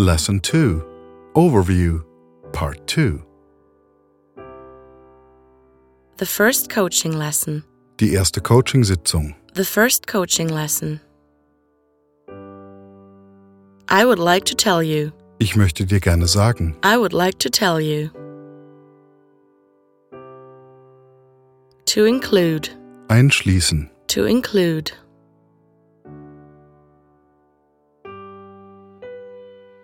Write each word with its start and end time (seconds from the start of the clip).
Lesson 0.00 0.40
2 0.40 0.80
Overview 1.34 2.04
Part 2.52 2.86
2 2.86 3.20
The 6.18 6.24
first 6.24 6.70
coaching 6.70 7.12
lesson. 7.18 7.64
Die 7.96 8.12
erste 8.12 8.40
Coaching-Sitzung. 8.40 9.34
The 9.54 9.64
first 9.64 10.06
coaching 10.06 10.50
lesson. 10.50 11.00
I 13.88 14.04
would 14.04 14.20
like 14.20 14.44
to 14.44 14.54
tell 14.54 14.84
you. 14.84 15.10
Ich 15.40 15.56
möchte 15.56 15.84
dir 15.84 15.98
gerne 15.98 16.28
sagen. 16.28 16.76
I 16.84 16.96
would 16.96 17.12
like 17.12 17.40
to 17.40 17.50
tell 17.50 17.80
you. 17.80 18.10
To 21.86 22.04
include. 22.04 22.68
Einschließen. 23.08 23.90
To 24.08 24.26
include. 24.26 24.92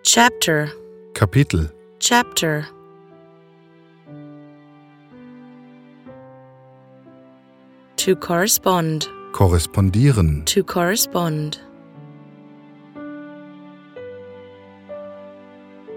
Chapter. 0.05 0.71
Kapitel. 1.13 1.71
Chapter. 1.97 2.67
To 7.97 8.15
correspond. 8.15 9.07
Korrespondieren. 9.33 10.45
To 10.45 10.63
correspond. 10.63 11.59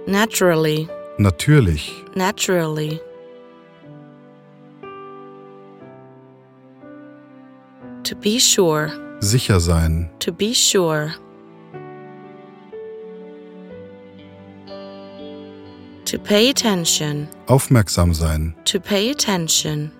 Naturally. 0.06 0.88
Natürlich. 1.18 1.92
Naturally. 2.16 2.98
To 8.04 8.16
be 8.16 8.38
sure. 8.38 8.90
Sicher 9.20 9.60
sein. 9.60 10.08
To 10.20 10.32
be 10.32 10.54
sure. 10.54 11.14
To 16.19 16.24
pay 16.24 16.50
attention. 16.50 17.28
Aufmerksam 17.47 18.12
sein. 18.12 18.52
To 18.64 18.80
pay 18.80 19.11
attention. 19.11 19.92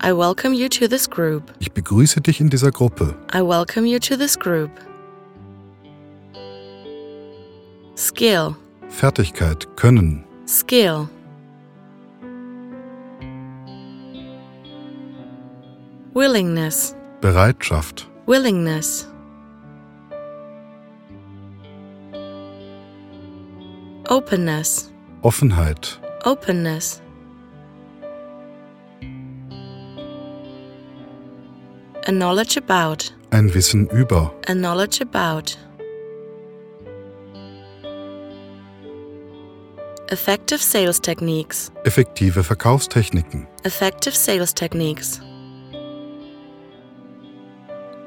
I 0.00 0.12
welcome 0.12 0.54
you 0.54 0.68
to 0.68 0.86
this 0.86 1.10
group. 1.10 1.50
Ich 1.58 1.72
begrüße 1.72 2.20
dich 2.20 2.40
in 2.40 2.50
dieser 2.50 2.70
Gruppe. 2.70 3.16
I 3.34 3.42
welcome 3.42 3.84
you 3.84 3.98
to 3.98 4.16
this 4.16 4.38
group. 4.38 4.70
Skill. 7.96 8.54
Fertigkeit. 8.90 9.66
Können. 9.76 10.24
Skill. 10.46 11.08
Willingness. 16.14 16.94
Bereitschaft. 17.20 18.08
Willingness. 18.26 19.08
Openness. 24.14 24.92
Offenheit. 25.22 25.98
Openness. 26.24 27.02
A 32.06 32.12
knowledge 32.12 32.56
about. 32.56 33.10
Ein 33.32 33.52
Wissen 33.52 33.88
über. 33.88 34.32
A 34.46 34.54
knowledge 34.54 35.00
about. 35.02 35.56
Effective 40.12 40.62
sales 40.62 41.00
techniques. 41.00 41.72
Effektive 41.82 42.44
Verkaufstechniken. 42.44 43.48
Effective 43.64 44.14
sales 44.14 44.54
techniques. 44.54 45.20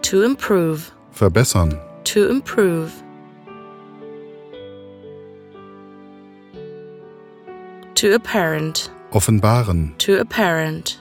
To 0.04 0.24
improve. 0.24 0.90
Verbessern. 1.12 1.78
To 2.06 2.30
improve. 2.30 2.94
To 7.98 8.14
apparent. 8.14 8.92
Offenbaren. 9.10 9.98
To 9.98 10.20
apparent. 10.20 11.00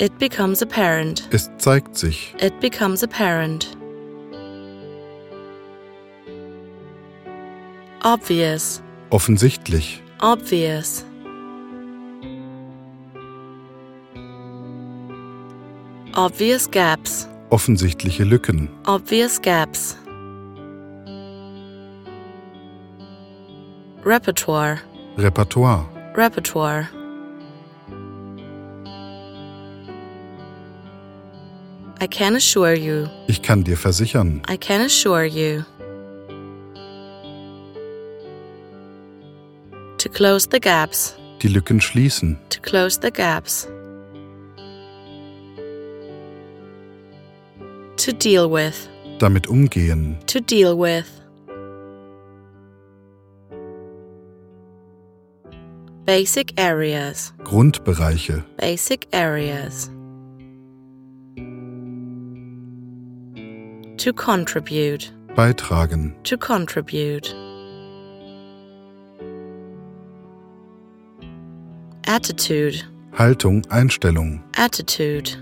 It 0.00 0.18
becomes 0.18 0.62
apparent. 0.62 1.28
Es 1.30 1.48
zeigt 1.58 1.96
sich. 1.96 2.34
It 2.40 2.58
becomes 2.58 3.04
apparent. 3.04 3.76
Obvious. 8.02 8.82
Offensichtlich. 9.10 10.02
Obvious. 10.20 11.04
Obvious 16.16 16.68
gaps. 16.68 17.28
Offensichtliche 17.50 18.24
Lücken. 18.24 18.68
Obvious 18.86 19.40
gaps. 19.40 19.96
Repertoire. 24.04 24.80
Repertoire. 25.16 25.86
Repertoire. 26.16 26.88
I 32.00 32.08
can 32.08 32.34
assure 32.34 32.74
you. 32.74 33.08
Ich 33.28 33.42
kann 33.42 33.62
dir 33.62 33.76
versichern. 33.76 34.42
I 34.48 34.56
can 34.56 34.80
assure 34.80 35.24
you. 35.24 35.64
To 39.98 40.08
close 40.08 40.48
the 40.50 40.58
gaps. 40.58 41.14
Die 41.40 41.48
Lücken 41.48 41.80
schließen. 41.80 42.36
To 42.50 42.60
close 42.60 42.98
the 43.00 43.12
gaps. 43.12 43.68
To 47.98 48.12
deal 48.12 48.50
with. 48.50 48.88
Damit 49.20 49.46
umgehen. 49.46 50.18
To 50.26 50.40
deal 50.40 50.76
with. 50.76 51.21
Basic 56.04 56.52
areas. 56.58 57.32
Grundbereiche. 57.44 58.44
Basic 58.58 59.06
areas. 59.12 59.88
To 63.98 64.12
contribute. 64.12 65.12
Beitragen. 65.36 66.16
To 66.24 66.36
contribute. 66.36 67.32
Attitude. 72.08 72.82
Haltung. 73.12 73.64
Einstellung. 73.70 74.42
Attitude. 74.56 75.36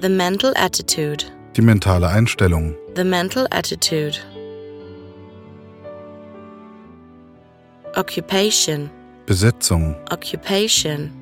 The 0.00 0.08
mental 0.08 0.52
attitude. 0.56 1.24
Die 1.54 1.62
mentale 1.62 2.08
Einstellung. 2.08 2.74
The 2.96 3.04
mental 3.04 3.46
attitude. 3.52 4.18
Occupation. 7.96 8.90
Besetzung. 9.26 9.94
Occupation. 10.10 11.12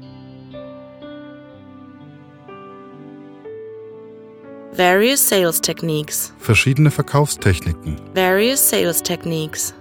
Various 4.72 5.20
sales 5.20 5.60
techniques. 5.60 6.32
Verschiedene 6.38 6.90
Verkaufstechniken. 6.90 7.98
Various 8.14 8.58
sales 8.58 9.02
techniques. 9.02 9.74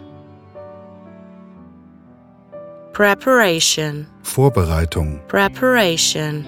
Preparation. 2.92 4.06
Vorbereitung. 4.24 5.22
Preparation. 5.30 6.46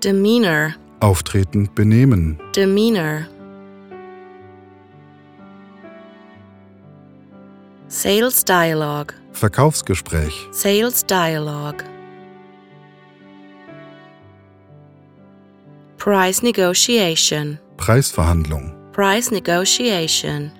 Demeanor. 0.00 0.74
Auftreten. 1.00 1.70
Benehmen. 1.74 2.38
Demeanor. 2.54 3.26
Sales 7.96 8.44
dialogue. 8.44 9.14
Verkaufsgespräch. 9.32 10.48
Sales 10.52 11.02
dialogue. 11.02 11.82
Price 15.96 16.42
negotiation. 16.42 17.58
Preisverhandlung. 17.78 18.74
Price 18.92 19.30
negotiation. 19.30 20.52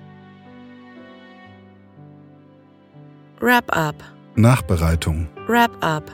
Wrap 3.39 3.69
up. 3.71 4.01
Nachbereitung. 4.35 5.27
Wrap 5.47 5.71
up. 5.83 6.09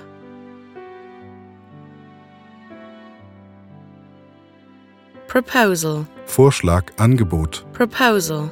Proposal. 5.30 6.06
Vorschlag. 6.26 6.92
Angebot. 6.98 7.64
Proposal. 7.72 8.52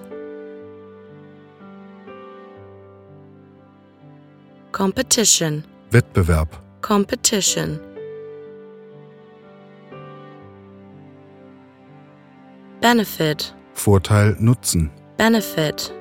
Competition. 4.72 5.64
Wettbewerb. 5.92 6.48
Competition. 6.82 7.80
Benefit. 12.82 13.54
Vorteil. 13.74 14.36
Nutzen. 14.40 14.90
Benefit. 15.18 15.94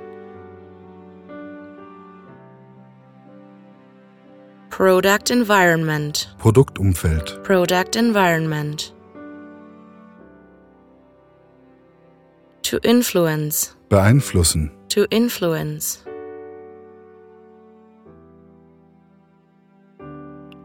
Product 4.70 5.30
environment. 5.30 6.28
Produktumfeld, 6.38 7.42
Product 7.44 7.96
environment. 7.96 8.94
To 12.62 12.78
influence. 12.82 13.74
beeinflussen, 13.90 14.70
To 14.88 15.04
influence. 15.10 15.98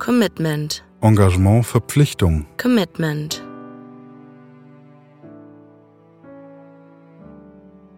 Commitment. 0.05 0.83
Engagement, 1.01 1.65
Verpflichtung, 1.65 2.45
Commitment. 2.57 3.41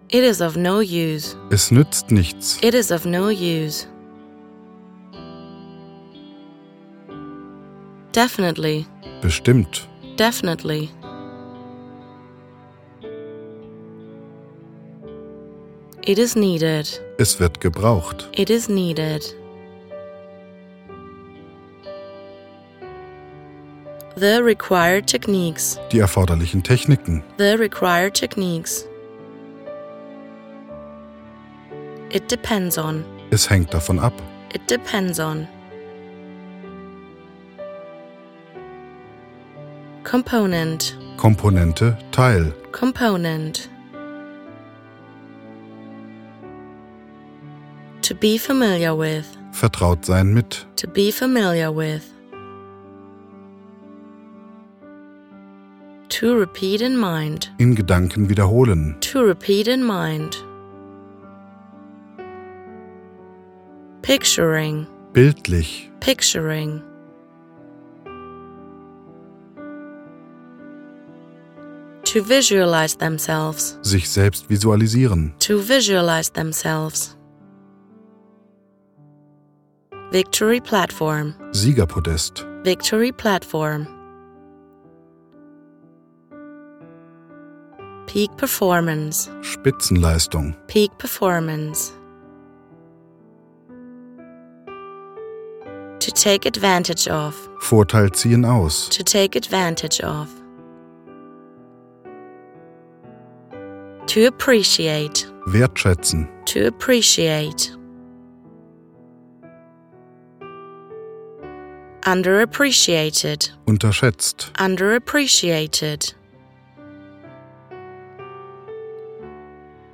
It 0.09 0.23
is 0.23 0.39
of 0.39 0.55
no 0.55 0.79
use. 0.79 1.35
es 1.51 1.69
nützt 1.69 2.09
nichts, 2.11 2.59
It 2.63 2.73
is 2.73 2.91
of 2.91 3.03
no 3.05 3.27
use. 3.27 3.87
Definitely. 8.13 8.85
bestimmt, 9.21 9.85
Definitely. 10.17 10.89
It 16.03 16.17
is 16.17 16.37
needed. 16.37 16.87
es 17.17 17.37
wird 17.37 17.59
gebraucht, 17.59 18.29
It 18.31 18.49
is 18.49 18.69
needed. 18.69 19.35
The 24.19 24.41
required 24.43 25.05
techniques. 25.07 25.77
die 25.91 25.99
erforderlichen 25.99 26.63
Techniken, 26.63 27.21
The 27.37 27.55
required 27.59 28.15
techniques. 28.15 28.85
It 32.09 32.27
depends 32.31 32.77
on. 32.77 33.03
es 33.31 33.47
hängt 33.49 33.73
davon 33.73 33.99
ab, 33.99 34.13
It 34.55 34.61
depends 34.69 35.19
on. 35.19 35.47
Component. 40.03 40.97
Komponente, 41.17 41.97
Teil, 42.11 42.53
Component. 42.71 43.69
To 48.01 48.15
be 48.15 48.37
familiar 48.39 48.95
with. 48.97 49.25
vertraut 49.51 50.05
sein 50.05 50.33
mit, 50.33 50.65
To 50.77 50.87
be 50.87 51.11
familiar 51.11 51.71
with. 51.71 52.03
To 56.19 56.35
repeat 56.35 56.81
in 56.81 56.97
mind. 56.97 57.51
in 57.59 57.75
Gedanken 57.75 58.27
wiederholen, 58.27 58.95
To 59.01 59.19
repeat 59.23 59.67
in 59.67 59.83
mind. 59.83 60.35
Picturing. 64.01 64.87
bildlich, 65.13 65.91
Picturing. 65.99 66.81
To 72.05 72.23
visualize 72.23 72.95
themselves. 72.97 73.77
sich 73.83 74.09
selbst 74.09 74.49
visualisieren, 74.49 75.33
To 75.39 75.59
visualize 75.59 76.31
themselves. 76.31 77.15
Victory 80.11 80.61
platform. 80.61 81.35
Siegerpodest, 81.51 82.45
Victory 82.63 83.11
platform. 83.11 83.96
Peak 88.07 88.35
performance. 88.37 89.29
Spitzenleistung, 89.41 90.55
Peak 90.67 90.91
performance. 90.97 91.91
To 95.99 96.11
take 96.11 96.45
advantage 96.45 97.07
of. 97.09 97.35
Vorteil 97.59 98.09
ziehen 98.11 98.45
aus, 98.45 98.89
To 98.89 99.03
take 99.03 99.35
advantage 99.35 99.99
of. 100.01 100.29
To 104.07 104.25
appreciate. 104.27 105.25
wertschätzen, 105.47 106.27
To 106.45 106.67
appreciate. 106.67 107.71
Underappreciated. 112.05 113.51
unterschätzt, 113.65 114.51
Underappreciated. 114.59 116.15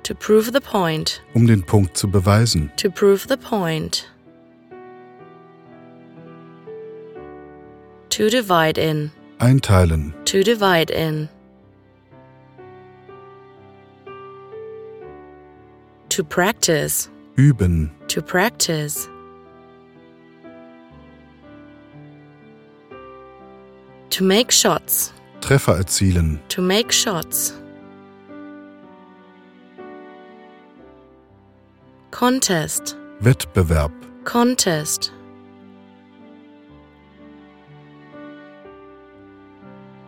To 0.04 0.14
prove 0.14 0.52
the 0.52 0.60
point. 0.60 1.22
um 1.34 1.46
den 1.46 1.62
Punkt 1.62 1.96
zu 1.96 2.08
beweisen, 2.10 2.70
To 2.76 2.90
prove 2.90 3.26
the 3.28 3.36
point. 3.36 4.06
To 8.10 8.28
divide 8.28 8.78
in. 8.78 9.10
einteilen, 9.38 10.12
To 10.26 10.42
divide 10.42 10.90
in. 10.92 11.28
To 16.10 16.22
practice. 16.22 17.08
üben, 17.36 17.90
To 18.08 18.22
practice. 18.22 19.08
To 24.10 24.22
make 24.22 24.52
shots. 24.52 25.12
Treffer 25.40 25.76
erzielen, 25.78 26.38
To 26.48 26.62
make 26.62 26.92
shots. 26.92 27.54
Contest. 32.28 32.96
Wettbewerb, 33.20 33.92
Contest. 34.24 35.12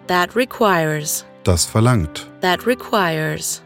That 0.06 0.34
requires. 0.34 1.26
das 1.44 1.66
verlangt, 1.66 2.26
That 2.40 2.64
requires. 2.66 3.60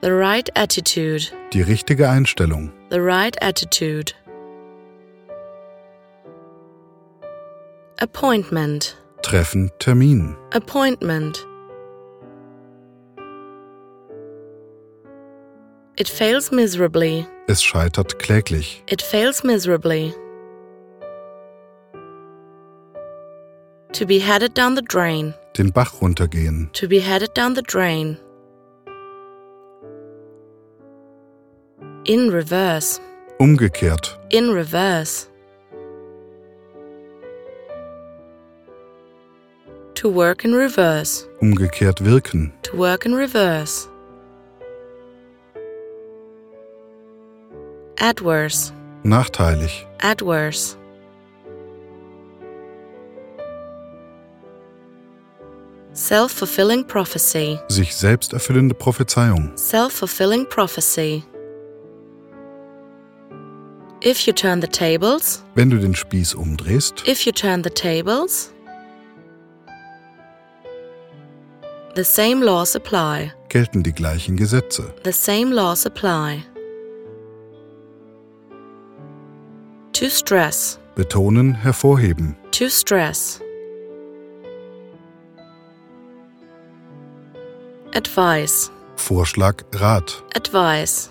The 0.00 0.14
right 0.14 0.48
attitude. 0.56 1.30
die 1.52 1.60
richtige 1.60 2.08
Einstellung, 2.08 2.72
The 2.88 3.02
right 3.02 3.36
attitude. 3.42 4.14
Appointment. 7.98 8.96
Treffen, 9.20 9.70
Termin, 9.78 10.34
Appointment. 10.54 11.44
It 15.98 16.08
fails 16.08 16.52
miserably. 16.52 17.26
es 17.48 17.60
scheitert 17.62 18.18
kläglich, 18.18 18.82
It 18.86 19.02
fails 19.02 19.42
miserably. 19.42 20.14
To 23.92 24.06
be 24.06 24.20
headed 24.20 24.54
down 24.54 24.76
the 24.76 24.82
drain. 24.82 25.34
den 25.56 25.72
Bach 25.72 26.00
runtergehen, 26.00 26.70
To 26.74 26.86
be 26.86 27.00
headed 27.00 27.34
down 27.34 27.54
the 27.54 27.62
drain. 27.62 28.16
In 32.04 32.30
reverse. 32.30 33.00
umgekehrt, 33.40 34.18
In 34.30 34.50
reverse. 34.52 35.26
To 39.96 40.08
work 40.14 40.44
in 40.44 40.54
reverse. 40.54 41.26
umgekehrt 41.40 42.04
wirken, 42.04 42.52
To 42.62 42.76
work 42.76 43.04
in 43.04 43.14
reverse. 43.14 43.88
Adverse. 48.00 48.72
nachteilig, 49.02 49.86
Adverse. 50.00 50.76
Self 55.92 56.30
fulfilling 56.32 56.84
prophecy. 56.86 57.58
sich 57.68 57.94
selbst 57.96 58.32
erfüllende 58.32 58.74
Prophezeiung, 58.74 59.56
Self 59.56 59.92
fulfilling 59.94 60.46
prophecy. 60.48 61.24
If 64.04 64.26
you 64.26 64.32
turn 64.32 64.60
the 64.60 64.68
tables, 64.68 65.42
wenn 65.56 65.70
du 65.70 65.78
den 65.78 65.94
Spieß 65.94 66.34
umdrehst, 66.34 67.02
if 67.08 67.26
you 67.26 67.32
turn 67.32 67.64
the 67.64 67.70
tables, 67.70 68.52
the 71.96 72.04
same 72.04 72.44
laws 72.44 72.76
apply. 72.76 73.32
gelten 73.48 73.82
die 73.82 73.92
gleichen 73.92 74.36
Gesetze, 74.36 74.94
The 75.02 75.12
same 75.12 75.52
laws 75.52 75.84
apply. 75.84 76.44
To 79.98 80.08
stress. 80.08 80.78
betonen, 80.94 81.54
hervorheben, 81.54 82.36
To 82.52 82.68
stress. 82.68 83.40
Advice. 87.94 88.70
Vorschlag, 88.96 89.64
Rat, 89.74 90.22
Advice. 90.36 91.10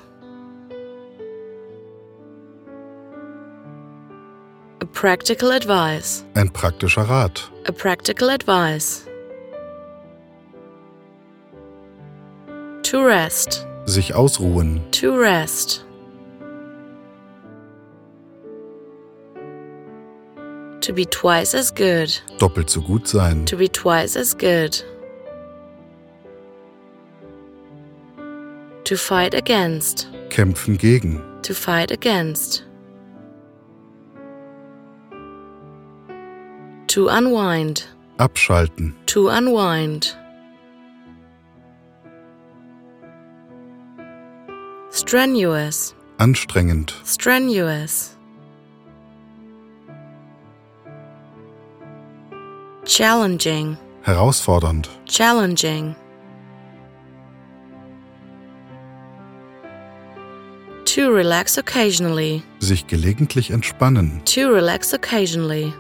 A 4.82 4.86
practical 4.86 5.52
advice. 5.52 6.24
ein 6.36 6.50
praktischer 6.52 7.04
Rat, 7.04 7.52
A 7.68 7.72
practical 7.72 8.30
advice. 8.30 9.06
To 12.84 13.04
rest. 13.04 13.66
sich 13.86 14.14
ausruhen, 14.14 14.82
To 14.92 15.14
rest. 15.16 15.84
To 20.88 20.94
be 20.94 21.04
twice 21.04 21.54
as 21.54 21.70
good. 21.70 22.18
Doppelt 22.38 22.70
so 22.70 22.80
gut 22.80 23.10
sein. 23.10 23.44
To 23.48 23.58
be 23.58 23.68
twice 23.68 24.16
as 24.16 24.34
good. 24.34 24.82
To 28.86 28.96
fight 28.96 29.34
against. 29.34 30.08
Kämpfen 30.30 30.78
gegen. 30.78 31.22
To 31.42 31.54
fight 31.54 31.92
against. 31.92 32.64
To 36.88 37.10
unwind. 37.10 37.86
Abschalten. 38.18 38.94
To 39.08 39.28
unwind. 39.28 40.16
Strenuous. 44.90 45.94
Anstrengend. 46.18 46.94
Strenuous. 47.04 48.17
Challenging. 52.98 53.78
Herausfordernd. 54.02 54.90
Challenging. 55.06 55.96
To 60.86 61.12
relax 61.12 61.60
occasionally. 61.60 62.42
Sich 62.58 62.88
gelegentlich 62.88 63.52
entspannen. 63.52 64.26
To 64.26 64.52
relax 64.52 64.94
occasionally. 64.94 65.72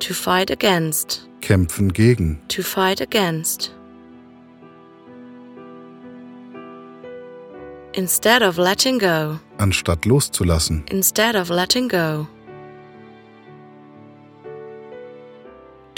To 0.00 0.12
fight 0.12 0.50
against. 0.50 1.28
Kämpfen 1.40 1.92
gegen. 1.92 2.40
To 2.48 2.64
fight 2.64 3.00
against. 3.00 3.72
Instead 7.92 8.42
of 8.42 8.58
letting 8.58 8.98
go. 8.98 9.38
Anstatt 9.58 10.04
loszulassen. 10.04 10.82
Instead 10.90 11.36
of 11.36 11.48
letting 11.48 11.86
go. 11.86 12.26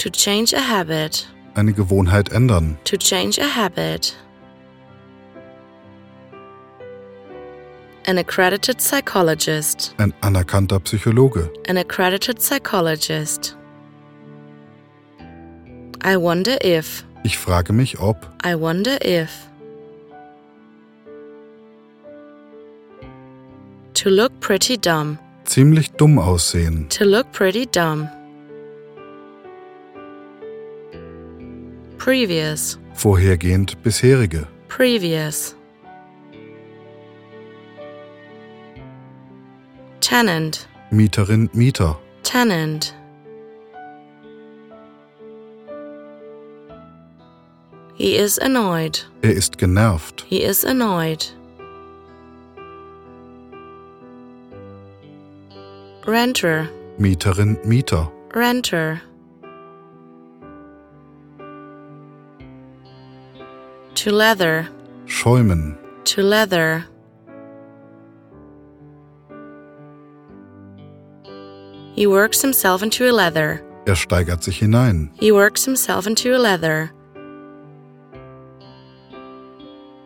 To 0.03 0.09
change 0.09 0.53
a 0.53 0.59
habit. 0.59 1.25
Eine 1.55 1.71
Gewohnheit 1.71 2.33
ändern. 2.33 2.77
To 2.83 2.97
change 2.97 3.39
a 3.39 3.47
habit. 3.47 4.13
An 8.05 8.17
accredited 8.17 8.79
psychologist. 8.79 9.95
Ein 9.97 10.13
anerkannter 10.19 10.81
Psychologe. 10.81 11.49
An 11.69 11.77
accredited 11.77 12.41
psychologist. 12.41 13.55
I 16.03 16.17
wonder 16.17 16.57
if. 16.61 17.05
Ich 17.23 17.37
frage 17.37 17.71
mich, 17.71 18.01
ob. 18.01 18.27
I 18.45 18.55
wonder 18.55 18.97
if. 19.05 19.29
To 23.93 24.09
look 24.09 24.37
pretty 24.41 24.77
dumb. 24.77 25.17
Ziemlich 25.45 25.93
dumm 25.93 26.19
aussehen. 26.19 26.89
To 26.89 27.05
look 27.05 27.31
pretty 27.31 27.65
dumb. 27.65 28.09
Previous. 32.03 32.77
Vorhergehend 32.95 33.81
bisherige. 33.81 34.45
Previous. 34.67 35.55
Tenant. 40.01 40.67
Mieterin, 40.91 41.47
Mieter. 41.53 41.95
Tenant. 42.23 42.93
He 47.95 48.17
is 48.17 48.37
annoyed. 48.37 48.99
Er 49.23 49.31
ist 49.31 49.57
genervt. 49.57 50.25
He 50.27 50.43
is 50.43 50.65
annoyed. 50.65 51.25
Renter. 56.05 56.69
Mieterin, 56.99 57.65
Mieter. 57.65 58.11
Renter. 58.33 58.99
To 64.03 64.11
leather. 64.11 64.67
Schäumen. 65.05 65.77
To 66.03 66.21
leather. 66.21 66.83
He 71.95 72.05
works 72.05 72.41
himself 72.41 72.83
into 72.83 73.09
a 73.09 73.13
leather. 73.13 73.63
Er 73.87 73.95
steigert 73.95 74.43
sich 74.43 74.59
hinein. 74.59 75.09
He 75.13 75.31
works 75.31 75.63
himself 75.63 76.05
into 76.05 76.35
a 76.35 76.37
leather. 76.37 76.91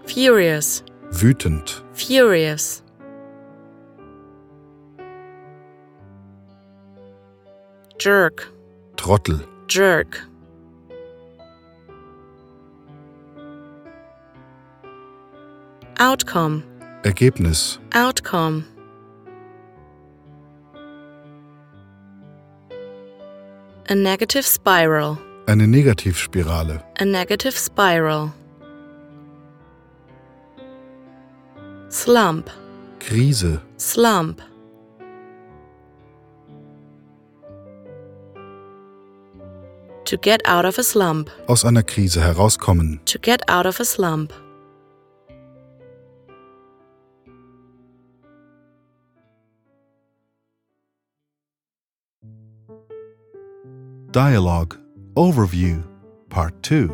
Furious. 0.05 0.83
Wütend. 1.09 1.81
Furious. 1.93 2.83
Jerk. 7.97 8.47
Trottel. 8.95 9.41
Jerk. 9.67 10.21
Outcome. 15.99 16.63
Ergebnis. 17.03 17.79
Outcome. 17.93 18.65
A 23.89 23.95
negative 23.95 24.45
spiral. 24.45 25.17
Eine 25.47 25.65
Negativspirale. 25.65 26.83
A 26.99 27.05
negative 27.05 27.57
spiral. 27.57 28.31
Slump. 31.89 32.51
Krise. 32.99 33.59
Slump. 33.77 34.41
To 40.05 40.17
get 40.17 40.41
out 40.45 40.65
of 40.65 40.77
a 40.77 40.83
slump. 40.83 41.31
Aus 41.47 41.65
einer 41.65 41.81
Krise 41.81 42.21
herauskommen. 42.21 42.99
To 43.05 43.17
get 43.17 43.41
out 43.49 43.65
of 43.65 43.79
a 43.79 43.85
slump. 43.85 44.31
Dialogue. 54.17 54.75
Overview. 55.13 55.87
Part 56.29 56.63
2. 56.63 56.87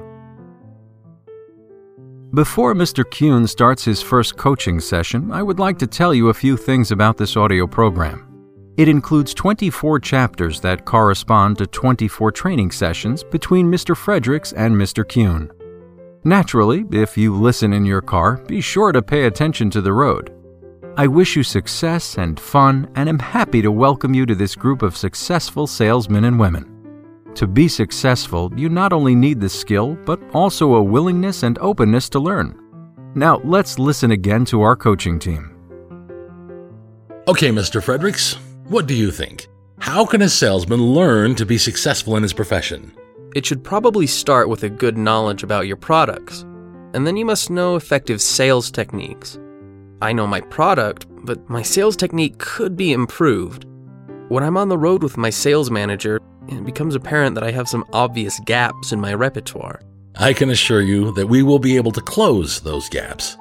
Before 2.34 2.76
Mr. 2.76 3.10
Kuhn 3.10 3.48
starts 3.48 3.86
his 3.86 4.02
first 4.02 4.36
coaching 4.36 4.82
session, 4.82 5.32
I 5.32 5.42
would 5.42 5.58
like 5.58 5.80
to 5.80 5.88
tell 5.88 6.14
you 6.14 6.28
a 6.28 6.34
few 6.34 6.58
things 6.58 6.92
about 6.92 7.16
this 7.16 7.38
audio 7.38 7.66
program. 7.66 8.28
It 8.76 8.90
includes 8.90 9.34
24 9.34 10.02
chapters 10.02 10.60
that 10.60 10.84
correspond 10.84 11.60
to 11.60 11.66
24 11.66 12.34
training 12.34 12.72
sessions 12.72 13.24
between 13.24 13.72
Mr. 13.72 13.96
Fredericks 13.96 14.52
and 14.52 14.76
Mr. 14.76 15.08
Kuhn. 15.08 15.50
Naturally, 16.26 16.84
if 16.92 17.18
you 17.18 17.34
listen 17.38 17.72
in 17.72 17.86
your 17.86 18.02
car, 18.02 18.36
be 18.48 18.60
sure 18.60 18.92
to 18.92 19.02
pay 19.02 19.28
attention 19.28 19.70
to 19.70 19.80
the 19.80 19.94
road. 19.94 20.30
I 20.98 21.08
wish 21.08 21.38
you 21.38 21.44
success 21.44 22.18
and 22.18 22.38
fun 22.38 22.92
and 22.96 23.08
am 23.08 23.20
happy 23.20 23.62
to 23.62 23.72
welcome 23.72 24.14
you 24.14 24.26
to 24.26 24.36
this 24.36 24.56
group 24.56 24.82
of 24.82 24.98
successful 24.98 25.68
salesmen 25.68 26.26
and 26.26 26.38
women. 26.38 26.73
To 27.36 27.48
be 27.48 27.68
successful, 27.68 28.52
you 28.56 28.70
not 28.70 28.94
only 28.94 29.16
need 29.16 29.42
the 29.42 29.50
skill, 29.50 29.98
but 30.06 30.22
also 30.34 30.76
a 30.76 30.84
willingness 30.84 31.42
and 31.44 31.58
openness 31.60 32.08
to 32.10 32.20
learn. 32.20 32.60
Now, 33.16 33.42
let's 33.44 33.80
listen 33.80 34.12
again 34.12 34.46
to 34.46 34.62
our 34.62 34.76
coaching 34.76 35.18
team. 35.18 35.50
Okay, 37.28 37.50
Mr. 37.50 37.82
Fredericks, 37.82 38.38
what 38.68 38.86
do 38.86 38.94
you 38.94 39.12
think? 39.12 39.48
How 39.80 40.06
can 40.06 40.22
a 40.22 40.30
salesman 40.30 40.82
learn 40.82 41.36
to 41.36 41.46
be 41.46 41.58
successful 41.58 42.16
in 42.18 42.24
his 42.24 42.34
profession? 42.34 42.94
It 43.36 43.46
should 43.46 43.64
probably 43.64 44.06
start 44.06 44.48
with 44.48 44.64
a 44.64 44.70
good 44.70 44.98
knowledge 44.98 45.42
about 45.42 45.66
your 45.66 45.78
products, 45.78 46.42
and 46.94 47.08
then 47.08 47.18
you 47.18 47.26
must 47.26 47.50
know 47.50 47.76
effective 47.76 48.22
sales 48.22 48.70
techniques. 48.70 49.40
I 50.02 50.14
know 50.14 50.28
my 50.28 50.42
product, 50.42 51.08
but 51.26 51.50
my 51.50 51.64
sales 51.64 51.96
technique 51.96 52.38
could 52.38 52.78
be 52.78 52.94
improved. 52.94 53.66
When 54.30 54.44
I'm 54.44 54.58
on 54.58 54.70
the 54.70 54.78
road 54.78 55.02
with 55.02 55.18
my 55.18 55.30
sales 55.30 55.72
manager, 55.72 56.20
it 56.48 56.66
becomes 56.66 56.96
apparent 56.96 57.36
that 57.36 57.44
I 57.44 57.52
have 57.52 57.70
some 57.70 57.86
obvious 57.94 58.40
gaps 58.42 58.92
in 58.92 59.00
my 59.00 59.14
repertoire. 59.14 59.82
I 60.16 60.34
can 60.34 60.50
assure 60.50 60.82
you 60.82 61.12
that 61.14 61.28
we 61.28 61.44
will 61.44 61.60
be 61.60 61.76
able 61.76 61.92
to 61.92 62.02
close 62.02 62.60
those 62.60 62.90
gaps. 62.90 63.38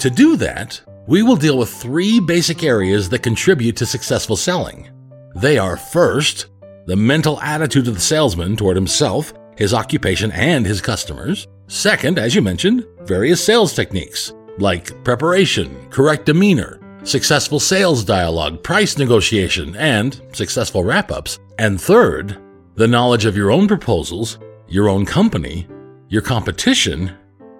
To 0.00 0.10
do 0.10 0.36
that, 0.36 0.80
we 1.06 1.22
will 1.22 1.36
deal 1.36 1.58
with 1.58 1.70
three 1.70 2.20
basic 2.20 2.62
areas 2.62 3.08
that 3.08 3.22
contribute 3.22 3.76
to 3.76 3.86
successful 3.86 4.36
selling. 4.36 4.90
They 5.36 5.58
are 5.58 5.76
first, 5.76 6.46
the 6.86 6.96
mental 6.96 7.40
attitude 7.40 7.88
of 7.88 7.94
the 7.94 8.00
salesman 8.00 8.56
toward 8.56 8.76
himself, 8.76 9.32
his 9.56 9.72
occupation, 9.72 10.30
and 10.32 10.66
his 10.66 10.80
customers. 10.80 11.46
Second, 11.68 12.18
as 12.18 12.34
you 12.34 12.42
mentioned, 12.42 12.86
various 13.02 13.42
sales 13.42 13.74
techniques 13.74 14.32
like 14.58 15.02
preparation, 15.04 15.88
correct 15.90 16.26
demeanor, 16.26 16.78
successful 17.04 17.60
sales 17.60 18.04
dialogue, 18.04 18.62
price 18.62 18.98
negotiation, 18.98 19.76
and 19.76 20.20
successful 20.32 20.84
wrap 20.84 21.10
ups. 21.10 21.38
And 21.58 21.80
third, 21.80 22.38
the 22.76 22.88
knowledge 22.88 23.24
of 23.24 23.36
your 23.36 23.50
own 23.50 23.68
proposals, 23.68 24.38
your 24.68 24.88
own 24.88 25.04
company, 25.04 25.66
your 26.08 26.22
competition, 26.22 27.16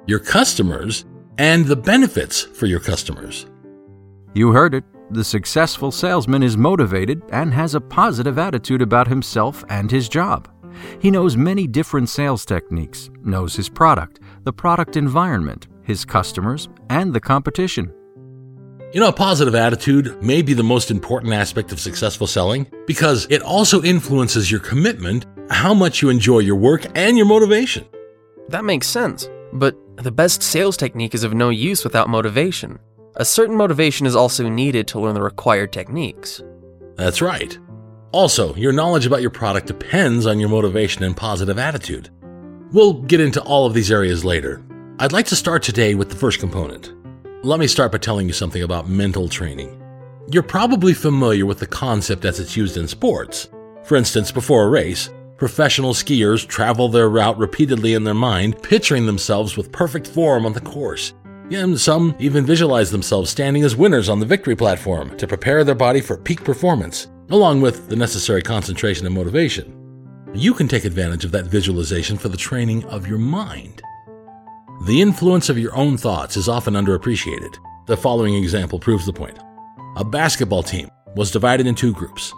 your 0.07 0.19
customers, 0.19 1.05
and 1.39 1.67
the 1.67 1.77
benefits 1.77 2.43
for 2.43 2.67
your 2.67 2.81
customers. 2.81 3.47
You 4.35 4.53
heard 4.53 4.75
it. 4.75 4.85
the 5.11 5.25
successful 5.25 5.91
salesman 5.91 6.43
is 6.43 6.57
motivated 6.57 7.23
and 7.33 7.53
has 7.53 7.75
a 7.75 7.81
positive 7.81 8.39
attitude 8.39 8.81
about 8.81 9.07
himself 9.07 9.63
and 9.69 9.91
his 9.91 10.09
job. 10.09 10.49
He 11.01 11.11
knows 11.11 11.37
many 11.37 11.67
different 11.67 12.09
sales 12.09 12.47
techniques, 12.47 13.11
knows 13.23 13.55
his 13.55 13.69
product, 13.69 14.21
the 14.45 14.55
product 14.55 14.97
environment, 14.97 15.69
his 15.83 16.07
customers, 16.07 16.71
and 16.89 17.13
the 17.13 17.21
competition. 17.21 17.93
You 18.93 19.01
know, 19.01 19.09
a 19.09 19.13
positive 19.13 19.55
attitude 19.55 20.23
may 20.23 20.43
be 20.43 20.53
the 20.53 20.63
most 20.63 20.91
important 20.91 21.33
aspect 21.33 21.73
of 21.73 21.81
successful 21.81 22.27
selling 22.27 22.71
because 22.87 23.27
it 23.31 23.41
also 23.41 23.83
influences 23.83 24.51
your 24.51 24.61
commitment, 24.61 25.25
how 25.49 25.73
much 25.73 26.03
you 26.03 26.11
enjoy 26.11 26.41
your 26.41 26.57
work, 26.57 26.85
and 26.95 27.17
your 27.17 27.25
motivation. 27.25 27.87
That 28.49 28.67
makes 28.67 28.87
sense. 28.87 29.31
But 29.55 29.77
the 29.97 30.13
best 30.13 30.43
sales 30.43 30.77
technique 30.77 31.15
is 31.15 31.25
of 31.25 31.33
no 31.33 31.49
use 31.49 31.85
without 31.85 32.11
motivation. 32.11 32.79
A 33.17 33.25
certain 33.25 33.57
motivation 33.57 34.07
is 34.07 34.15
also 34.15 34.47
needed 34.51 34.87
to 34.89 35.01
learn 35.01 35.15
the 35.15 35.23
required 35.23 35.73
techniques. 35.73 36.43
That's 36.97 37.23
right. 37.23 37.59
Also, 38.13 38.55
your 38.57 38.75
knowledge 38.75 39.07
about 39.07 39.23
your 39.23 39.31
product 39.31 39.69
depends 39.69 40.27
on 40.27 40.39
your 40.39 40.51
motivation 40.51 41.03
and 41.03 41.17
positive 41.17 41.59
attitude. 41.59 42.11
We'll 42.73 42.93
get 42.93 43.21
into 43.21 43.41
all 43.41 43.65
of 43.65 43.73
these 43.73 43.91
areas 43.91 44.23
later. 44.23 44.63
I'd 44.99 45.13
like 45.13 45.27
to 45.27 45.37
start 45.37 45.63
today 45.63 45.95
with 45.95 46.11
the 46.11 46.17
first 46.17 46.41
component. 46.41 46.93
Let 47.45 47.59
me 47.59 47.67
start 47.67 47.91
by 47.91 47.99
telling 47.99 48.29
you 48.29 48.33
something 48.33 48.63
about 48.63 48.89
mental 48.89 49.29
training. 49.29 49.83
You're 50.31 50.45
probably 50.45 50.95
familiar 50.95 51.45
with 51.45 51.59
the 51.59 51.67
concept 51.67 52.25
as 52.25 52.39
it's 52.39 52.57
used 52.57 52.77
in 52.77 52.87
sports. 52.87 53.49
For 53.83 53.97
instance, 53.97 54.31
before 54.31 54.63
a 54.63 54.71
race, 54.71 55.11
professional 55.39 55.93
skiers 55.93 56.47
travel 56.47 56.89
their 56.89 57.09
route 57.09 57.37
repeatedly 57.37 57.95
in 57.95 58.05
their 58.05 58.15
mind, 58.15 58.63
picturing 58.63 59.07
themselves 59.07 59.57
with 59.57 59.73
perfect 59.73 60.07
form 60.07 60.47
on 60.47 60.53
the 60.53 60.61
course. 60.61 61.15
And 61.51 61.81
some 61.81 62.15
even 62.21 62.47
visualize 62.47 62.93
themselves 62.93 63.31
standing 63.31 63.65
as 63.65 63.75
winners 63.75 64.09
on 64.09 64.21
the 64.21 64.27
victory 64.27 64.55
platform 64.55 65.17
to 65.19 65.27
prepare 65.27 65.65
their 65.65 65.75
body 65.75 66.01
for 66.01 66.17
peak 66.17 66.45
performance, 66.45 67.09
along 67.31 67.61
with 67.61 67.89
the 67.89 67.97
necessary 67.97 68.43
concentration 68.43 69.05
and 69.05 69.17
motivation. 69.17 69.77
You 70.33 70.55
can 70.55 70.69
take 70.69 70.85
advantage 70.85 71.25
of 71.25 71.33
that 71.33 71.47
visualization 71.47 72.19
for 72.19 72.29
the 72.29 72.37
training 72.37 72.85
of 72.85 73.09
your 73.09 73.19
mind. 73.19 73.83
The 74.85 75.01
influence 75.01 75.49
of 75.49 75.61
your 75.61 75.73
own 75.77 75.97
thoughts 75.97 76.37
is 76.37 76.49
often 76.49 76.75
underappreciated. 76.75 77.55
The 77.87 77.97
following 77.97 78.35
example 78.35 78.81
proves 78.81 79.07
the 79.07 79.13
point. 79.13 79.39
A 79.95 80.05
basketball 80.05 80.65
team 80.65 80.89
was 81.15 81.31
divided 81.31 81.69
in 81.69 81.77
two 81.77 81.93
groups. 81.93 82.35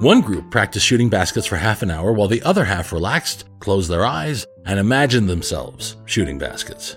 One 0.00 0.20
group 0.20 0.50
practiced 0.50 0.84
shooting 0.84 1.08
baskets 1.08 1.46
for 1.46 1.54
half 1.54 1.82
an 1.82 1.92
hour 1.92 2.12
while 2.12 2.26
the 2.26 2.42
other 2.42 2.64
half 2.64 2.92
relaxed, 2.92 3.44
closed 3.60 3.88
their 3.88 4.04
eyes, 4.04 4.44
and 4.66 4.80
imagined 4.80 5.28
themselves 5.28 5.96
shooting 6.04 6.36
baskets. 6.36 6.96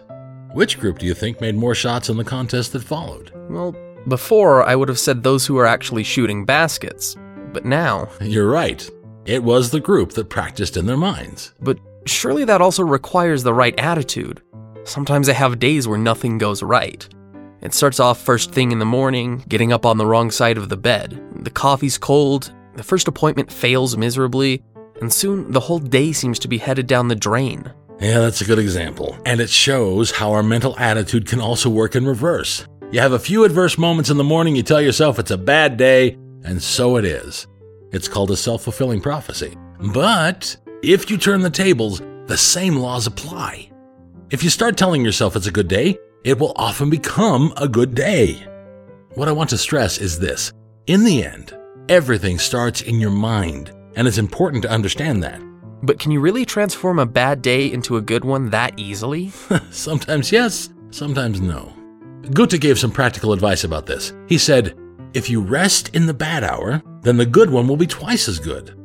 Which 0.53 0.79
group 0.79 0.97
do 0.97 1.05
you 1.05 1.13
think 1.13 1.41
made 1.41 1.53
more 1.53 1.75
shots 1.75 2.09
in 2.09 2.17
the 2.17 2.23
contest 2.23 2.73
that 2.73 2.81
followed? 2.81 3.31
Well, 3.51 3.75
before 4.07 4.63
I 4.63 4.75
would 4.75 4.89
have 4.89 4.97
said 4.97 5.21
those 5.21 5.45
who 5.45 5.53
were 5.53 5.67
actually 5.67 6.05
shooting 6.05 6.43
baskets. 6.43 7.15
But 7.53 7.65
now. 7.65 8.09
You're 8.19 8.49
right. 8.49 8.89
It 9.27 9.43
was 9.43 9.69
the 9.69 9.79
group 9.79 10.13
that 10.13 10.29
practiced 10.29 10.75
in 10.75 10.87
their 10.87 10.97
minds. 10.97 11.53
But 11.61 11.77
surely 12.07 12.45
that 12.45 12.61
also 12.61 12.81
requires 12.81 13.43
the 13.43 13.53
right 13.53 13.77
attitude. 13.79 14.41
Sometimes 14.87 15.27
I 15.27 15.33
have 15.33 15.59
days 15.59 15.85
where 15.85 15.97
nothing 15.97 16.37
goes 16.37 16.63
right. 16.63 17.05
It 17.59 17.73
starts 17.73 17.99
off 17.99 18.21
first 18.21 18.53
thing 18.53 18.71
in 18.71 18.79
the 18.79 18.85
morning, 18.85 19.43
getting 19.49 19.73
up 19.73 19.85
on 19.85 19.97
the 19.97 20.05
wrong 20.05 20.31
side 20.31 20.57
of 20.57 20.69
the 20.69 20.77
bed. 20.77 21.21
The 21.43 21.49
coffee's 21.49 21.97
cold, 21.97 22.53
the 22.75 22.83
first 22.83 23.09
appointment 23.09 23.51
fails 23.51 23.97
miserably, 23.97 24.63
and 25.01 25.11
soon 25.11 25.51
the 25.51 25.59
whole 25.59 25.79
day 25.79 26.13
seems 26.13 26.39
to 26.39 26.47
be 26.47 26.57
headed 26.57 26.87
down 26.87 27.09
the 27.09 27.15
drain. 27.15 27.69
Yeah, 27.99 28.19
that's 28.21 28.39
a 28.39 28.45
good 28.45 28.59
example. 28.59 29.17
And 29.25 29.41
it 29.41 29.49
shows 29.49 30.11
how 30.11 30.31
our 30.31 30.41
mental 30.41 30.79
attitude 30.79 31.27
can 31.27 31.41
also 31.41 31.69
work 31.69 31.97
in 31.97 32.05
reverse. 32.05 32.65
You 32.89 33.01
have 33.01 33.11
a 33.11 33.19
few 33.19 33.43
adverse 33.43 33.77
moments 33.77 34.09
in 34.09 34.15
the 34.15 34.23
morning, 34.23 34.55
you 34.55 34.63
tell 34.63 34.81
yourself 34.81 35.19
it's 35.19 35.31
a 35.31 35.37
bad 35.37 35.75
day, 35.75 36.17
and 36.45 36.63
so 36.63 36.95
it 36.95 37.03
is. 37.03 37.45
It's 37.91 38.07
called 38.07 38.31
a 38.31 38.37
self 38.37 38.63
fulfilling 38.63 39.01
prophecy. 39.01 39.57
But 39.93 40.55
if 40.81 41.11
you 41.11 41.17
turn 41.17 41.41
the 41.41 41.49
tables, 41.49 42.01
the 42.27 42.37
same 42.37 42.77
laws 42.77 43.05
apply. 43.05 43.66
If 44.29 44.43
you 44.43 44.49
start 44.49 44.75
telling 44.75 45.05
yourself 45.05 45.37
it's 45.37 45.47
a 45.47 45.51
good 45.51 45.69
day, 45.69 45.97
it 46.25 46.37
will 46.37 46.51
often 46.57 46.89
become 46.89 47.53
a 47.55 47.65
good 47.65 47.95
day. 47.95 48.45
What 49.13 49.29
I 49.29 49.31
want 49.31 49.49
to 49.51 49.57
stress 49.57 49.99
is 49.99 50.19
this 50.19 50.51
in 50.85 51.05
the 51.05 51.23
end, 51.23 51.57
everything 51.87 52.37
starts 52.37 52.81
in 52.81 52.99
your 52.99 53.09
mind, 53.09 53.73
and 53.95 54.05
it's 54.05 54.17
important 54.17 54.63
to 54.63 54.69
understand 54.69 55.23
that. 55.23 55.41
But 55.81 55.97
can 55.97 56.11
you 56.11 56.19
really 56.19 56.43
transform 56.43 56.99
a 56.99 57.05
bad 57.05 57.41
day 57.41 57.71
into 57.71 57.95
a 57.95 58.01
good 58.01 58.25
one 58.25 58.49
that 58.49 58.77
easily? 58.77 59.29
sometimes 59.71 60.29
yes, 60.29 60.71
sometimes 60.91 61.39
no. 61.39 61.73
Goethe 62.33 62.59
gave 62.59 62.77
some 62.77 62.91
practical 62.91 63.31
advice 63.31 63.63
about 63.63 63.85
this. 63.85 64.11
He 64.27 64.37
said, 64.37 64.77
If 65.13 65.29
you 65.29 65.39
rest 65.39 65.95
in 65.95 66.05
the 66.05 66.13
bad 66.13 66.43
hour, 66.43 66.83
then 67.01 67.15
the 67.15 67.25
good 67.25 67.49
one 67.49 67.65
will 67.65 67.77
be 67.77 67.87
twice 67.87 68.27
as 68.27 68.39
good. 68.39 68.77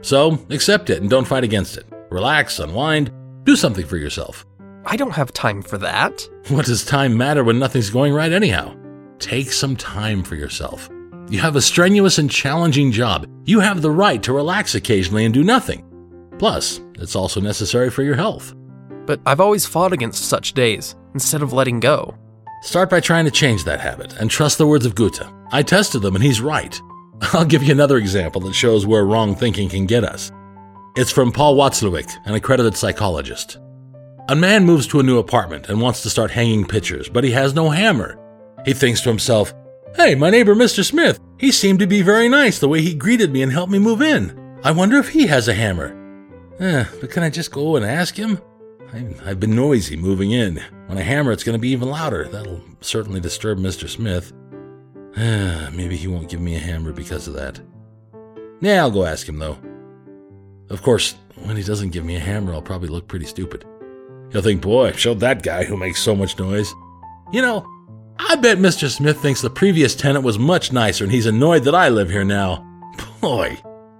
So 0.00 0.38
accept 0.48 0.88
it 0.88 1.02
and 1.02 1.10
don't 1.10 1.26
fight 1.26 1.44
against 1.44 1.76
it. 1.76 1.84
Relax, 2.10 2.60
unwind, 2.60 3.12
do 3.44 3.56
something 3.56 3.84
for 3.84 3.98
yourself. 3.98 4.46
I 4.88 4.96
don't 4.96 5.10
have 5.10 5.32
time 5.32 5.62
for 5.62 5.78
that. 5.78 6.28
What 6.48 6.66
does 6.66 6.84
time 6.84 7.16
matter 7.16 7.42
when 7.42 7.58
nothing's 7.58 7.90
going 7.90 8.14
right, 8.14 8.30
anyhow? 8.30 8.76
Take 9.18 9.50
some 9.50 9.74
time 9.74 10.22
for 10.22 10.36
yourself. 10.36 10.88
You 11.28 11.40
have 11.40 11.56
a 11.56 11.60
strenuous 11.60 12.18
and 12.18 12.30
challenging 12.30 12.92
job. 12.92 13.26
You 13.46 13.58
have 13.58 13.82
the 13.82 13.90
right 13.90 14.22
to 14.22 14.32
relax 14.32 14.76
occasionally 14.76 15.24
and 15.24 15.34
do 15.34 15.42
nothing. 15.42 15.82
Plus, 16.38 16.80
it's 17.00 17.16
also 17.16 17.40
necessary 17.40 17.90
for 17.90 18.04
your 18.04 18.14
health. 18.14 18.54
But 19.06 19.20
I've 19.26 19.40
always 19.40 19.66
fought 19.66 19.92
against 19.92 20.28
such 20.28 20.52
days, 20.52 20.94
instead 21.14 21.42
of 21.42 21.52
letting 21.52 21.80
go. 21.80 22.14
Start 22.62 22.88
by 22.88 23.00
trying 23.00 23.24
to 23.24 23.30
change 23.32 23.64
that 23.64 23.80
habit 23.80 24.14
and 24.20 24.30
trust 24.30 24.56
the 24.56 24.68
words 24.68 24.86
of 24.86 24.94
Goethe. 24.94 25.26
I 25.50 25.64
tested 25.64 26.02
them 26.02 26.14
and 26.14 26.22
he's 26.22 26.40
right. 26.40 26.80
I'll 27.32 27.44
give 27.44 27.64
you 27.64 27.72
another 27.72 27.96
example 27.96 28.40
that 28.42 28.54
shows 28.54 28.86
where 28.86 29.04
wrong 29.04 29.34
thinking 29.34 29.68
can 29.68 29.86
get 29.86 30.04
us. 30.04 30.30
It's 30.94 31.10
from 31.10 31.32
Paul 31.32 31.56
Watzlawick, 31.56 32.10
an 32.24 32.34
accredited 32.34 32.76
psychologist. 32.76 33.58
A 34.28 34.34
man 34.34 34.64
moves 34.64 34.88
to 34.88 34.98
a 34.98 35.04
new 35.04 35.18
apartment 35.18 35.68
and 35.68 35.80
wants 35.80 36.02
to 36.02 36.10
start 36.10 36.32
hanging 36.32 36.64
pictures, 36.64 37.08
but 37.08 37.22
he 37.22 37.30
has 37.30 37.54
no 37.54 37.70
hammer. 37.70 38.18
He 38.64 38.72
thinks 38.72 39.00
to 39.02 39.08
himself, 39.08 39.54
Hey, 39.94 40.16
my 40.16 40.30
neighbor 40.30 40.56
Mr. 40.56 40.84
Smith, 40.84 41.20
he 41.38 41.52
seemed 41.52 41.78
to 41.78 41.86
be 41.86 42.02
very 42.02 42.28
nice 42.28 42.58
the 42.58 42.66
way 42.66 42.82
he 42.82 42.92
greeted 42.92 43.30
me 43.30 43.42
and 43.42 43.52
helped 43.52 43.70
me 43.70 43.78
move 43.78 44.02
in. 44.02 44.58
I 44.64 44.72
wonder 44.72 44.98
if 44.98 45.10
he 45.10 45.28
has 45.28 45.46
a 45.46 45.54
hammer. 45.54 45.96
Eh, 46.58 46.86
but 47.00 47.10
can 47.10 47.22
I 47.22 47.30
just 47.30 47.52
go 47.52 47.76
and 47.76 47.84
ask 47.84 48.16
him? 48.16 48.40
I've 49.24 49.38
been 49.38 49.54
noisy 49.54 49.96
moving 49.96 50.32
in. 50.32 50.56
When 50.86 50.98
I 50.98 51.02
hammer, 51.02 51.30
it's 51.30 51.44
going 51.44 51.56
to 51.56 51.62
be 51.62 51.70
even 51.70 51.88
louder. 51.88 52.26
That'll 52.26 52.62
certainly 52.80 53.20
disturb 53.20 53.58
Mr. 53.58 53.88
Smith. 53.88 54.32
Maybe 55.72 55.96
he 55.96 56.08
won't 56.08 56.28
give 56.28 56.40
me 56.40 56.56
a 56.56 56.60
hammer 56.60 56.92
because 56.92 57.28
of 57.28 57.34
that. 57.34 57.60
Yeah, 58.60 58.82
I'll 58.82 58.90
go 58.90 59.04
ask 59.04 59.28
him, 59.28 59.38
though. 59.38 59.58
Of 60.68 60.82
course, 60.82 61.14
when 61.44 61.56
he 61.56 61.62
doesn't 61.62 61.90
give 61.90 62.04
me 62.04 62.16
a 62.16 62.20
hammer, 62.20 62.52
I'll 62.52 62.62
probably 62.62 62.88
look 62.88 63.06
pretty 63.06 63.26
stupid. 63.26 63.64
He'll 64.32 64.42
think, 64.42 64.62
boy, 64.62 64.92
showed 64.92 65.20
that 65.20 65.42
guy 65.42 65.64
who 65.64 65.76
makes 65.76 66.02
so 66.02 66.14
much 66.14 66.38
noise. 66.38 66.74
You 67.32 67.42
know, 67.42 67.66
I 68.18 68.36
bet 68.36 68.58
Mr. 68.58 68.90
Smith 68.90 69.20
thinks 69.20 69.40
the 69.40 69.50
previous 69.50 69.94
tenant 69.94 70.24
was 70.24 70.38
much 70.38 70.72
nicer 70.72 71.04
and 71.04 71.12
he's 71.12 71.26
annoyed 71.26 71.64
that 71.64 71.74
I 71.74 71.88
live 71.88 72.10
here 72.10 72.24
now. 72.24 72.64
Boy, 73.20 73.58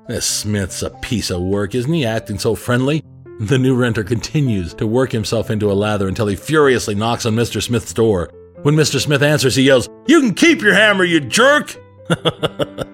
this 0.09 0.27
Smith's 0.27 0.83
a 0.83 0.91
piece 0.91 1.31
of 1.31 1.43
work, 1.43 1.75
isn't 1.75 1.93
he, 1.93 2.05
acting 2.05 2.39
so 2.39 2.55
friendly? 2.55 3.03
The 3.39 3.59
new 3.59 3.75
renter 3.75 4.03
continues 4.03 4.73
to 4.75 4.87
work 4.87 5.12
himself 5.12 5.51
into 5.51 5.71
a 5.71 5.75
lather 5.75 6.09
until 6.09 6.27
he 6.27 6.37
furiously 6.37 6.95
knocks 6.95 7.27
on 7.27 7.35
Mr. 7.35 7.62
Smith's 7.62 7.93
door. 7.93 8.31
When 8.62 8.75
Mr. 8.75 8.99
Smith 8.99 9.23
answers, 9.23 9.57
he 9.57 9.65
yells, 9.65 9.89
You 10.07 10.21
can 10.21 10.35
keep 10.35 10.62
your 10.62 10.75
hammer, 10.75 11.05
you 11.05 11.21
jerk! 11.21 11.77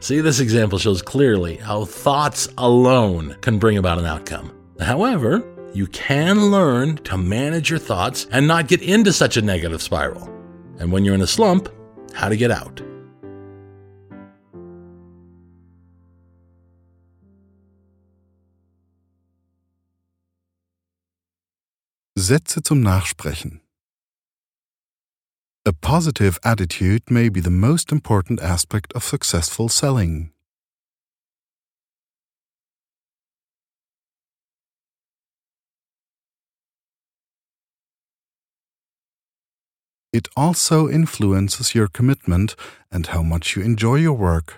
See, 0.00 0.20
this 0.20 0.40
example 0.40 0.78
shows 0.78 1.02
clearly 1.02 1.56
how 1.56 1.84
thoughts 1.84 2.48
alone 2.58 3.36
can 3.40 3.58
bring 3.58 3.78
about 3.78 3.98
an 3.98 4.04
outcome. 4.06 4.52
However, 4.80 5.44
you 5.74 5.86
can 5.86 6.50
learn 6.50 6.96
to 7.04 7.16
manage 7.16 7.70
your 7.70 7.78
thoughts 7.78 8.26
and 8.30 8.46
not 8.46 8.68
get 8.68 8.82
into 8.82 9.12
such 9.12 9.36
a 9.36 9.42
negative 9.42 9.82
spiral. 9.82 10.28
And 10.78 10.92
when 10.92 11.04
you're 11.04 11.14
in 11.14 11.22
a 11.22 11.26
slump, 11.26 11.68
how 12.14 12.28
to 12.28 12.36
get 12.36 12.50
out. 12.50 12.82
Sätze 22.18 22.60
zum 22.62 22.82
Nachsprechen. 22.82 23.60
A 25.64 25.72
positive 25.72 26.38
attitude 26.42 27.10
may 27.10 27.28
be 27.28 27.40
the 27.40 27.50
most 27.50 27.92
important 27.92 28.40
aspect 28.40 28.92
of 28.94 29.04
successful 29.04 29.68
selling. 29.68 30.32
It 40.18 40.26
also 40.36 40.88
influences 40.88 41.76
your 41.76 41.86
commitment 41.86 42.56
and 42.90 43.06
how 43.06 43.22
much 43.22 43.54
you 43.54 43.62
enjoy 43.62 43.98
your 44.06 44.14
work. 44.14 44.56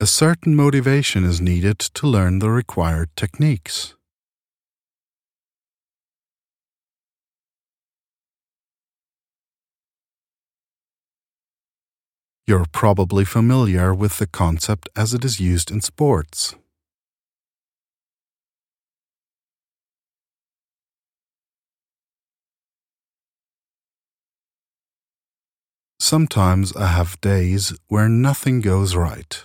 a 0.00 0.06
certain 0.06 0.54
motivation 0.54 1.24
is 1.24 1.40
needed 1.40 1.80
to 1.80 2.06
learn 2.06 2.38
the 2.38 2.48
required 2.48 3.10
techniques. 3.16 3.97
You're 12.48 12.64
probably 12.72 13.26
familiar 13.26 13.94
with 13.94 14.16
the 14.16 14.26
concept 14.26 14.88
as 14.96 15.12
it 15.12 15.22
is 15.22 15.38
used 15.38 15.70
in 15.70 15.82
sports. 15.82 16.54
Sometimes 26.00 26.74
I 26.74 26.86
have 26.86 27.20
days 27.20 27.74
where 27.88 28.08
nothing 28.08 28.62
goes 28.62 28.96
right. 28.96 29.44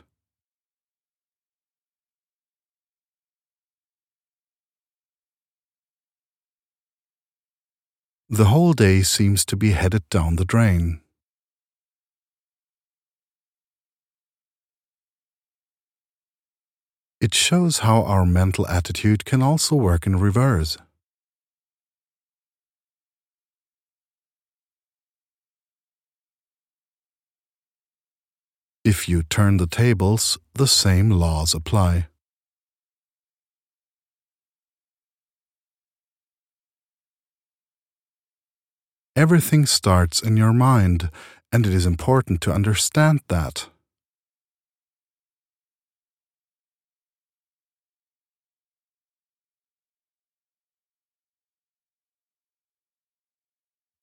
The 8.30 8.46
whole 8.46 8.72
day 8.72 9.02
seems 9.02 9.44
to 9.48 9.58
be 9.58 9.72
headed 9.72 10.08
down 10.08 10.38
the 10.38 10.46
drain. 10.46 11.03
It 17.24 17.34
shows 17.34 17.80
how 17.80 18.04
our 18.04 18.26
mental 18.26 18.68
attitude 18.68 19.24
can 19.24 19.42
also 19.42 19.78
work 19.78 20.06
in 20.06 20.20
reverse. 20.20 20.78
If 28.84 29.08
you 29.08 29.24
turn 29.24 29.56
the 29.56 29.68
tables, 29.68 30.38
the 30.56 30.68
same 30.68 31.12
laws 31.12 31.54
apply. 31.54 32.08
Everything 39.16 39.66
starts 39.66 40.22
in 40.22 40.36
your 40.36 40.52
mind, 40.52 41.10
and 41.54 41.66
it 41.66 41.74
is 41.74 41.86
important 41.86 42.42
to 42.42 42.52
understand 42.52 43.22
that. 43.30 43.70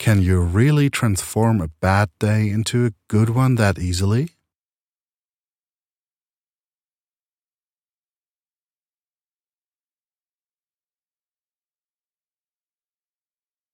Can 0.00 0.22
you 0.22 0.40
really 0.40 0.88
transform 0.88 1.60
a 1.60 1.68
bad 1.68 2.08
day 2.18 2.48
into 2.48 2.86
a 2.86 2.92
good 3.08 3.28
one 3.28 3.56
that 3.56 3.78
easily? 3.78 4.30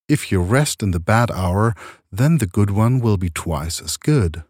If 0.08 0.32
you 0.32 0.42
rest 0.42 0.82
in 0.82 0.90
the 0.90 0.98
bad 0.98 1.30
hour, 1.30 1.74
then 2.10 2.38
the 2.38 2.48
good 2.48 2.70
one 2.70 2.98
will 2.98 3.16
be 3.16 3.30
twice 3.30 3.80
as 3.80 3.96
good. 3.96 4.42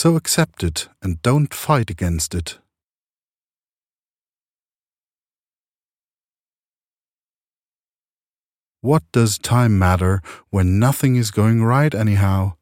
So 0.00 0.14
accept 0.14 0.62
it 0.62 0.88
and 1.02 1.20
don't 1.22 1.52
fight 1.52 1.90
against 1.90 2.32
it. 2.32 2.60
What 8.80 9.02
does 9.10 9.38
time 9.38 9.76
matter 9.76 10.22
when 10.50 10.78
nothing 10.78 11.16
is 11.16 11.32
going 11.32 11.64
right 11.64 11.92
anyhow? 11.92 12.52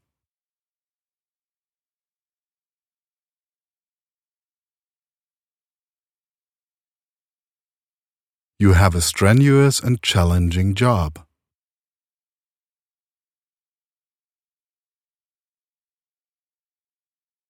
You 8.58 8.72
have 8.72 8.94
a 8.94 9.02
strenuous 9.02 9.78
and 9.78 10.02
challenging 10.02 10.74
job. 10.74 11.25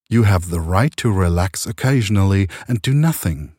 You 0.09 0.23
have 0.23 0.51
the 0.51 0.61
right 0.61 0.97
to 0.99 1.11
relax 1.11 1.67
occasionally 1.67 2.49
and 2.69 2.81
do 2.81 2.95
nothing. 2.95 3.56